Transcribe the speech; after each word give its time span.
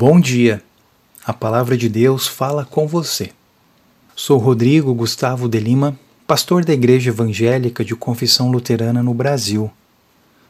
Bom 0.00 0.20
dia. 0.20 0.62
A 1.26 1.32
palavra 1.32 1.76
de 1.76 1.88
Deus 1.88 2.28
fala 2.28 2.64
com 2.64 2.86
você. 2.86 3.32
Sou 4.14 4.38
Rodrigo 4.38 4.94
Gustavo 4.94 5.48
de 5.48 5.58
Lima, 5.58 5.98
pastor 6.24 6.64
da 6.64 6.72
Igreja 6.72 7.10
Evangélica 7.10 7.84
de 7.84 7.96
Confissão 7.96 8.48
Luterana 8.48 9.02
no 9.02 9.12
Brasil. 9.12 9.68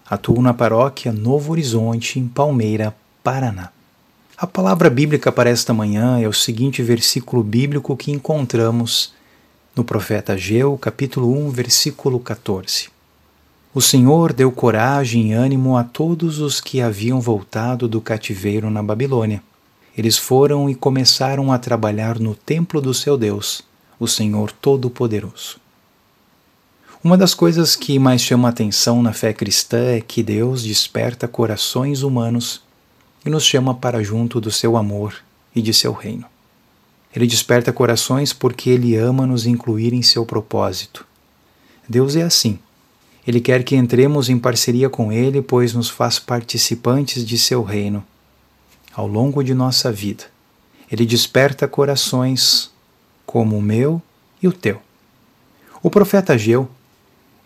Atuo 0.04 0.42
na 0.42 0.52
paróquia 0.52 1.14
Novo 1.14 1.52
Horizonte, 1.52 2.20
em 2.20 2.28
Palmeira, 2.28 2.94
Paraná. 3.24 3.70
A 4.36 4.46
palavra 4.46 4.90
bíblica 4.90 5.32
para 5.32 5.48
esta 5.48 5.72
manhã 5.72 6.20
é 6.20 6.28
o 6.28 6.32
seguinte 6.34 6.82
versículo 6.82 7.42
bíblico 7.42 7.96
que 7.96 8.12
encontramos 8.12 9.14
no 9.74 9.82
profeta 9.82 10.34
Ageu, 10.34 10.76
capítulo 10.76 11.32
1, 11.46 11.48
versículo 11.52 12.20
14. 12.20 12.97
O 13.78 13.80
Senhor 13.80 14.32
deu 14.32 14.50
coragem 14.50 15.30
e 15.30 15.32
ânimo 15.32 15.76
a 15.76 15.84
todos 15.84 16.40
os 16.40 16.60
que 16.60 16.80
haviam 16.80 17.20
voltado 17.20 17.86
do 17.86 18.00
cativeiro 18.00 18.68
na 18.70 18.82
Babilônia. 18.82 19.40
Eles 19.96 20.18
foram 20.18 20.68
e 20.68 20.74
começaram 20.74 21.52
a 21.52 21.58
trabalhar 21.60 22.18
no 22.18 22.34
templo 22.34 22.80
do 22.80 22.92
seu 22.92 23.16
Deus, 23.16 23.62
o 23.96 24.08
Senhor 24.08 24.50
Todo-Poderoso. 24.50 25.60
Uma 27.04 27.16
das 27.16 27.34
coisas 27.34 27.76
que 27.76 28.00
mais 28.00 28.20
chama 28.20 28.48
atenção 28.48 29.00
na 29.00 29.12
fé 29.12 29.32
cristã 29.32 29.92
é 29.92 30.00
que 30.00 30.24
Deus 30.24 30.64
desperta 30.64 31.28
corações 31.28 32.02
humanos 32.02 32.60
e 33.24 33.30
nos 33.30 33.44
chama 33.44 33.72
para 33.76 34.02
junto 34.02 34.40
do 34.40 34.50
seu 34.50 34.76
amor 34.76 35.14
e 35.54 35.62
de 35.62 35.72
seu 35.72 35.92
reino. 35.92 36.24
Ele 37.14 37.28
desperta 37.28 37.72
corações 37.72 38.32
porque 38.32 38.70
ele 38.70 38.96
ama 38.96 39.24
nos 39.24 39.46
incluir 39.46 39.92
em 39.92 40.02
seu 40.02 40.26
propósito. 40.26 41.06
Deus 41.88 42.16
é 42.16 42.22
assim 42.22 42.58
ele 43.28 43.42
quer 43.42 43.62
que 43.62 43.76
entremos 43.76 44.30
em 44.30 44.38
parceria 44.38 44.88
com 44.88 45.12
Ele, 45.12 45.42
pois 45.42 45.74
nos 45.74 45.90
faz 45.90 46.18
participantes 46.18 47.22
de 47.26 47.36
seu 47.36 47.62
reino. 47.62 48.02
Ao 48.90 49.06
longo 49.06 49.44
de 49.44 49.52
nossa 49.52 49.92
vida, 49.92 50.24
Ele 50.90 51.04
desperta 51.04 51.68
corações 51.68 52.70
como 53.26 53.58
o 53.58 53.60
meu 53.60 54.00
e 54.42 54.48
o 54.48 54.52
teu. 54.52 54.80
O 55.82 55.90
profeta 55.90 56.32
Ageu 56.32 56.70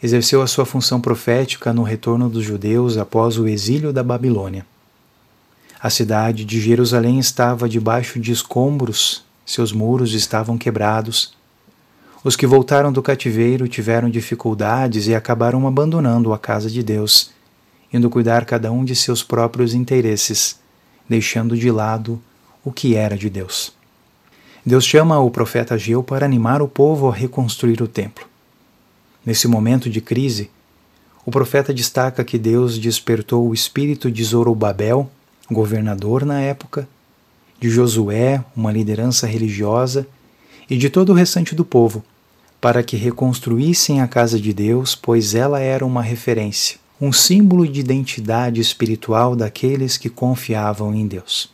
exerceu 0.00 0.40
a 0.40 0.46
sua 0.46 0.64
função 0.64 1.00
profética 1.00 1.72
no 1.72 1.82
retorno 1.82 2.28
dos 2.28 2.44
judeus 2.44 2.96
após 2.96 3.36
o 3.36 3.48
exílio 3.48 3.92
da 3.92 4.04
Babilônia. 4.04 4.64
A 5.80 5.90
cidade 5.90 6.44
de 6.44 6.60
Jerusalém 6.60 7.18
estava 7.18 7.68
debaixo 7.68 8.20
de 8.20 8.30
escombros, 8.30 9.24
seus 9.44 9.72
muros 9.72 10.14
estavam 10.14 10.56
quebrados 10.56 11.34
os 12.24 12.36
que 12.36 12.46
voltaram 12.46 12.92
do 12.92 13.02
cativeiro 13.02 13.66
tiveram 13.66 14.08
dificuldades 14.08 15.08
e 15.08 15.14
acabaram 15.14 15.66
abandonando 15.66 16.32
a 16.32 16.38
casa 16.38 16.70
de 16.70 16.82
Deus, 16.82 17.32
indo 17.92 18.08
cuidar 18.08 18.44
cada 18.44 18.70
um 18.70 18.84
de 18.84 18.94
seus 18.94 19.22
próprios 19.22 19.74
interesses, 19.74 20.58
deixando 21.08 21.56
de 21.56 21.70
lado 21.70 22.22
o 22.64 22.70
que 22.70 22.94
era 22.94 23.16
de 23.16 23.28
Deus. 23.28 23.72
Deus 24.64 24.84
chama 24.84 25.18
o 25.18 25.30
profeta 25.30 25.74
Ageu 25.74 26.04
para 26.04 26.24
animar 26.24 26.62
o 26.62 26.68
povo 26.68 27.08
a 27.08 27.14
reconstruir 27.14 27.82
o 27.82 27.88
templo. 27.88 28.24
Nesse 29.26 29.48
momento 29.48 29.90
de 29.90 30.00
crise, 30.00 30.48
o 31.26 31.30
profeta 31.32 31.74
destaca 31.74 32.24
que 32.24 32.38
Deus 32.38 32.78
despertou 32.78 33.48
o 33.48 33.54
espírito 33.54 34.10
de 34.10 34.22
Zorobabel, 34.22 35.10
governador 35.50 36.24
na 36.24 36.40
época, 36.40 36.88
de 37.60 37.68
Josué, 37.68 38.44
uma 38.56 38.72
liderança 38.72 39.26
religiosa, 39.26 40.06
e 40.70 40.76
de 40.76 40.88
todo 40.88 41.10
o 41.10 41.14
restante 41.14 41.54
do 41.54 41.64
povo, 41.64 42.04
para 42.62 42.84
que 42.84 42.96
reconstruíssem 42.96 44.00
a 44.00 44.06
casa 44.06 44.38
de 44.38 44.52
Deus, 44.52 44.94
pois 44.94 45.34
ela 45.34 45.58
era 45.58 45.84
uma 45.84 46.00
referência, 46.00 46.78
um 47.00 47.12
símbolo 47.12 47.66
de 47.66 47.80
identidade 47.80 48.60
espiritual 48.60 49.34
daqueles 49.34 49.96
que 49.96 50.08
confiavam 50.08 50.94
em 50.94 51.04
Deus. 51.04 51.50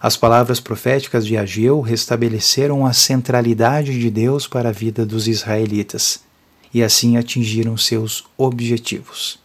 As 0.00 0.16
palavras 0.16 0.58
proféticas 0.58 1.26
de 1.26 1.36
Ageu 1.36 1.82
restabeleceram 1.82 2.86
a 2.86 2.94
centralidade 2.94 4.00
de 4.00 4.08
Deus 4.08 4.46
para 4.46 4.70
a 4.70 4.72
vida 4.72 5.04
dos 5.04 5.28
israelitas 5.28 6.22
e 6.72 6.82
assim 6.82 7.18
atingiram 7.18 7.76
seus 7.76 8.24
objetivos. 8.38 9.38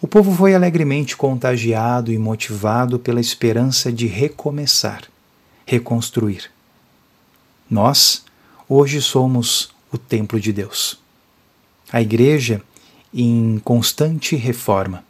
O 0.00 0.06
povo 0.06 0.32
foi 0.32 0.54
alegremente 0.54 1.16
contagiado 1.16 2.12
e 2.12 2.18
motivado 2.18 3.00
pela 3.00 3.20
esperança 3.20 3.92
de 3.92 4.06
recomeçar, 4.06 5.02
reconstruir. 5.66 6.52
Nós, 7.68 8.22
hoje 8.68 9.02
somos 9.02 9.71
o 9.92 9.98
templo 9.98 10.40
de 10.40 10.52
Deus. 10.52 10.98
A 11.92 12.00
igreja 12.00 12.62
em 13.12 13.60
constante 13.62 14.34
reforma. 14.34 15.04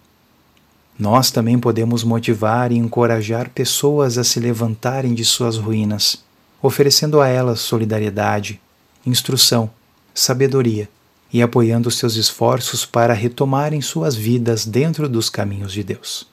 Nós 0.98 1.31
também 1.31 1.59
podemos 1.59 2.03
motivar 2.03 2.72
e 2.72 2.76
encorajar 2.76 3.48
pessoas 3.50 4.19
a 4.19 4.25
se 4.25 4.41
levantarem 4.41 5.15
de 5.15 5.25
suas 5.25 5.56
ruínas, 5.56 6.25
oferecendo 6.60 7.21
a 7.21 7.28
elas 7.28 7.60
solidariedade, 7.60 8.60
instrução, 9.06 9.71
sabedoria 10.12 10.88
e 11.32 11.41
apoiando 11.41 11.91
seus 11.91 12.16
esforços 12.16 12.84
para 12.84 13.15
retomarem 13.15 13.81
suas 13.81 14.15
vidas 14.15 14.66
dentro 14.66 15.09
dos 15.09 15.31
caminhos 15.31 15.72
de 15.72 15.82
Deus. 15.82 16.26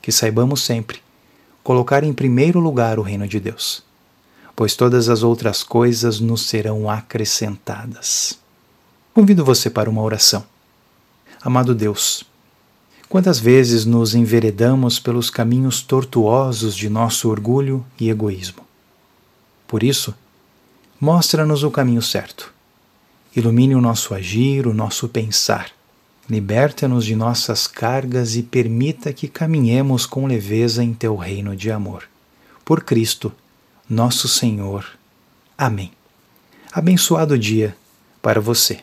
Que 0.00 0.10
saibamos 0.10 0.62
sempre 0.62 1.00
colocar 1.62 2.02
em 2.02 2.12
primeiro 2.12 2.58
lugar 2.58 2.98
o 2.98 3.02
reino 3.02 3.28
de 3.28 3.38
Deus 3.38 3.85
pois 4.56 4.74
todas 4.74 5.10
as 5.10 5.22
outras 5.22 5.62
coisas 5.62 6.18
nos 6.18 6.48
serão 6.48 6.88
acrescentadas. 6.88 8.38
Convido 9.12 9.44
você 9.44 9.68
para 9.68 9.90
uma 9.90 10.00
oração. 10.00 10.44
Amado 11.42 11.74
Deus, 11.74 12.24
quantas 13.06 13.38
vezes 13.38 13.84
nos 13.84 14.14
enveredamos 14.14 14.98
pelos 14.98 15.28
caminhos 15.28 15.82
tortuosos 15.82 16.74
de 16.74 16.88
nosso 16.88 17.28
orgulho 17.28 17.84
e 18.00 18.08
egoísmo? 18.08 18.64
Por 19.68 19.82
isso, 19.82 20.14
mostra-nos 20.98 21.62
o 21.62 21.70
caminho 21.70 22.00
certo. 22.00 22.52
Ilumine 23.34 23.74
o 23.74 23.80
nosso 23.80 24.14
agir, 24.14 24.66
o 24.66 24.72
nosso 24.72 25.06
pensar. 25.08 25.70
Liberta-nos 26.28 27.04
de 27.04 27.14
nossas 27.14 27.66
cargas 27.66 28.34
e 28.34 28.42
permita 28.42 29.12
que 29.12 29.28
caminhemos 29.28 30.06
com 30.06 30.26
leveza 30.26 30.82
em 30.82 30.94
teu 30.94 31.14
reino 31.14 31.54
de 31.54 31.70
amor. 31.70 32.04
Por 32.64 32.82
Cristo, 32.82 33.30
nosso 33.88 34.28
Senhor. 34.28 34.86
Amém. 35.56 35.92
Abençoado 36.72 37.38
dia 37.38 37.76
para 38.20 38.40
você. 38.40 38.80